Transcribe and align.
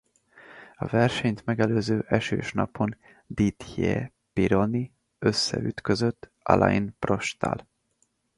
A 0.75 0.85
versenyt 0.87 1.45
megelőző 1.45 2.05
esős 2.07 2.53
napon 2.53 2.97
Didier 3.27 4.11
Pironi 4.33 4.91
összeütközött 5.19 6.31
Alain 6.41 6.95
Prosttal. 6.99 7.67